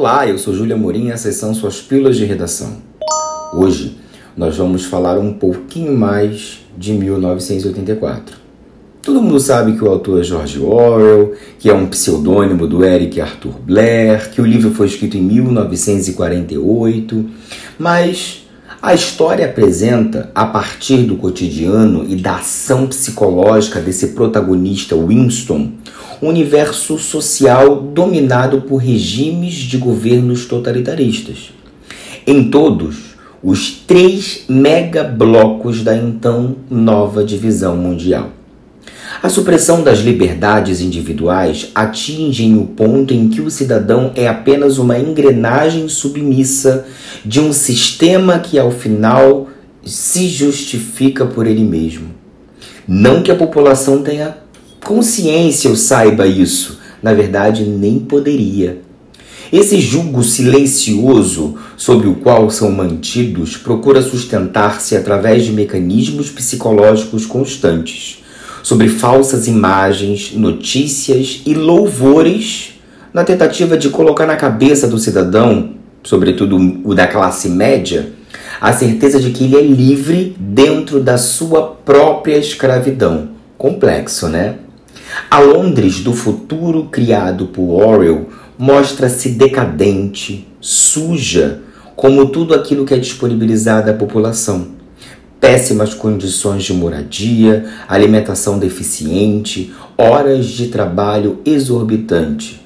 [0.00, 2.78] Olá, eu sou Júlia Morim e essas são suas pílulas de redação.
[3.52, 3.98] Hoje
[4.34, 8.34] nós vamos falar um pouquinho mais de 1984.
[9.02, 13.20] Todo mundo sabe que o autor é George Orwell, que é um pseudônimo do Eric
[13.20, 17.26] Arthur Blair, que o livro foi escrito em 1948,
[17.78, 18.48] mas
[18.82, 25.72] a história apresenta, a partir do cotidiano e da ação psicológica desse protagonista Winston,
[26.22, 31.52] um universo social dominado por regimes de governos totalitaristas.
[32.26, 38.39] Em todos, os três megablocos da então nova divisão mundial.
[39.22, 44.98] A supressão das liberdades individuais atingem o ponto em que o cidadão é apenas uma
[44.98, 46.86] engrenagem submissa
[47.22, 49.48] de um sistema que, ao final,
[49.84, 52.06] se justifica por ele mesmo.
[52.88, 54.38] Não que a população tenha
[54.82, 56.80] consciência ou saiba isso.
[57.02, 58.80] Na verdade, nem poderia.
[59.52, 68.20] Esse jugo silencioso sobre o qual são mantidos procura sustentar-se através de mecanismos psicológicos constantes,
[68.62, 72.80] sobre falsas imagens, notícias e louvores,
[73.12, 78.12] na tentativa de colocar na cabeça do cidadão, sobretudo o da classe média,
[78.60, 83.30] a certeza de que ele é livre dentro da sua própria escravidão.
[83.56, 84.56] Complexo, né?
[85.30, 91.60] A Londres do futuro criado por Orwell mostra-se decadente, suja,
[91.96, 94.79] como tudo aquilo que é disponibilizado à população.
[95.40, 102.60] Péssimas condições de moradia, alimentação deficiente, horas de trabalho exorbitante.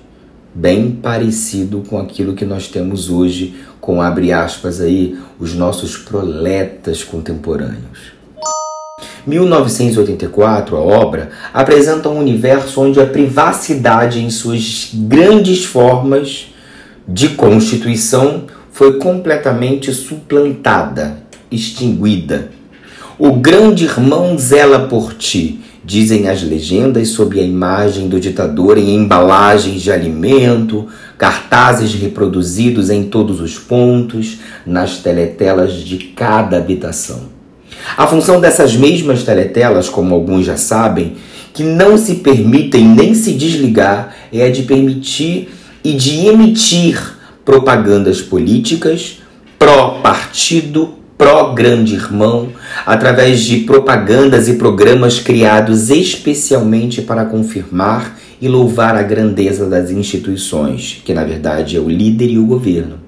[0.53, 7.05] Bem parecido com aquilo que nós temos hoje, com abre aspas aí, os nossos proletas
[7.05, 8.13] contemporâneos.
[9.25, 16.53] 1984, a obra, apresenta um universo onde a privacidade, em suas grandes formas
[17.07, 21.19] de constituição, foi completamente suplantada,
[21.51, 22.51] extinguida.
[23.17, 28.97] O grande irmão zela por ti, dizem as legendas sob a imagem do ditador em
[28.97, 37.29] embalagens de alimento, cartazes reproduzidos em todos os pontos, nas teletelas de cada habitação.
[37.97, 41.15] A função dessas mesmas teletelas, como alguns já sabem,
[41.53, 45.51] que não se permitem nem se desligar, é a de permitir
[45.85, 47.01] e de emitir
[47.45, 49.19] propagandas políticas
[49.57, 52.49] pró-partido, pró-grande irmão,
[52.85, 61.01] através de propagandas e programas criados especialmente para confirmar e louvar a grandeza das instituições,
[61.05, 62.99] que na verdade é o líder e o governo.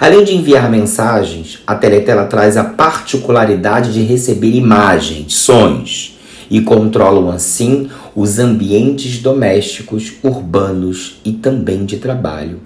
[0.00, 6.18] Além de enviar mensagens, a Teletela traz a particularidade de receber imagens, sons
[6.50, 12.60] e controlam assim os ambientes domésticos, urbanos e também de trabalho.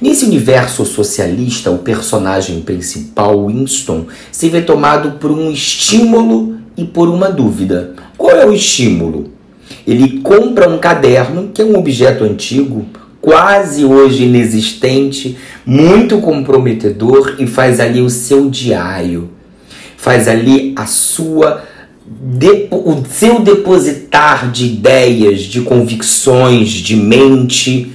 [0.00, 7.08] Nesse universo socialista, o personagem principal, Winston, se vê tomado por um estímulo e por
[7.08, 7.94] uma dúvida.
[8.16, 9.30] Qual é o estímulo?
[9.86, 12.86] Ele compra um caderno, que é um objeto antigo,
[13.20, 19.30] quase hoje inexistente, muito comprometedor e faz ali o seu diário,
[19.96, 21.64] faz ali a sua
[22.70, 27.92] o seu depositar de ideias, de convicções, de mente,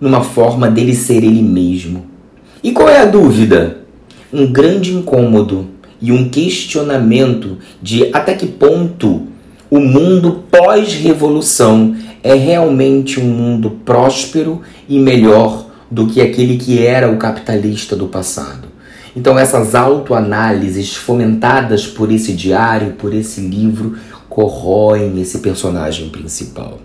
[0.00, 2.06] numa forma dele ser ele mesmo.
[2.62, 3.78] E qual é a dúvida?
[4.32, 5.66] Um grande incômodo
[6.00, 9.26] e um questionamento de até que ponto
[9.70, 17.10] o mundo pós-revolução é realmente um mundo próspero e melhor do que aquele que era
[17.10, 18.68] o capitalista do passado.
[19.14, 23.96] Então, essas autoanálises fomentadas por esse diário, por esse livro,
[24.28, 26.78] corroem esse personagem principal.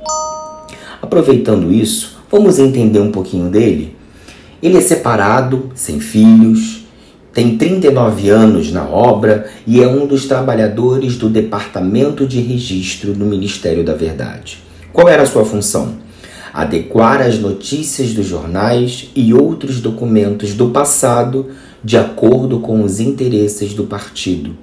[1.02, 3.96] Aproveitando isso, vamos entender um pouquinho dele?
[4.62, 6.86] Ele é separado, sem filhos,
[7.36, 13.26] tem 39 anos na obra e é um dos trabalhadores do Departamento de Registro do
[13.26, 14.60] Ministério da Verdade.
[14.94, 15.96] Qual era a sua função?
[16.54, 21.48] Adequar as notícias dos jornais e outros documentos do passado
[21.84, 24.56] de acordo com os interesses do partido.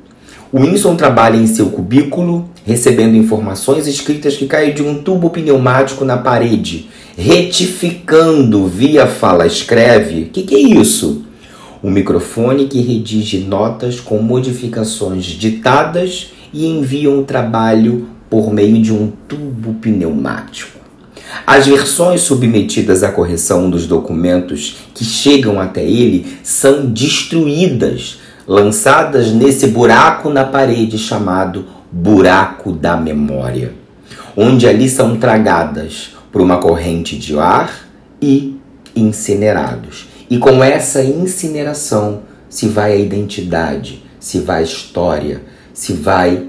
[0.55, 6.19] Winston trabalha em seu cubículo, recebendo informações escritas que caem de um tubo pneumático na
[6.19, 10.25] parede, retificando via fala escreve.
[10.25, 11.25] O que, que é isso?
[11.83, 18.93] Um microfone que redige notas com modificações ditadas e envia um trabalho por meio de
[18.93, 20.81] um tubo pneumático.
[21.47, 29.69] As versões submetidas à correção dos documentos que chegam até ele são destruídas, lançadas nesse
[29.69, 33.75] buraco na parede chamado buraco da memória,
[34.37, 37.87] onde ali são tragadas por uma corrente de ar
[38.21, 38.57] e
[38.97, 40.09] incinerados.
[40.29, 45.43] E com essa incineração se vai a identidade, se vai a história,
[45.75, 46.47] se vai,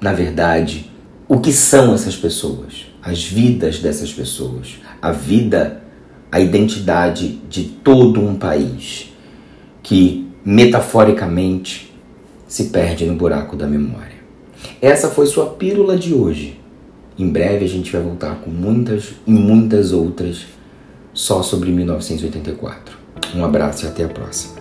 [0.00, 0.90] na verdade,
[1.28, 5.82] o que são essas pessoas, as vidas dessas pessoas, a vida,
[6.30, 9.12] a identidade de todo um país
[9.82, 11.92] que metaforicamente
[12.46, 14.14] se perde no buraco da memória.
[14.80, 16.60] Essa foi sua pílula de hoje.
[17.18, 20.46] Em breve a gente vai voltar com muitas e muitas outras
[21.12, 22.96] só sobre 1984.
[23.34, 24.55] Um abraço e até a próxima.